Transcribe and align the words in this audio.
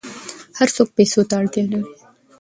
هر 0.57 0.69
څوک 0.75 0.89
پیسو 0.97 1.21
ته 1.29 1.33
اړتیا 1.41 1.63
لري. 1.71 1.89